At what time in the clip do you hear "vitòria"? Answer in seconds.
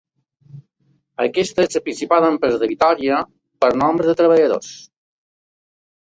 2.71-3.19